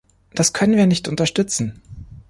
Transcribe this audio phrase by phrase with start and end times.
[0.33, 1.83] Das können wir nicht unterstützen!